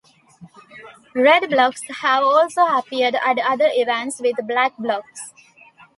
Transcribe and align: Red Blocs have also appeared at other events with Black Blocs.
Red 1.13 1.47
Blocs 1.51 1.83
have 1.97 2.23
also 2.23 2.65
appeared 2.65 3.13
at 3.13 3.37
other 3.37 3.69
events 3.71 4.19
with 4.19 4.35
Black 4.47 4.75
Blocs. 4.77 5.31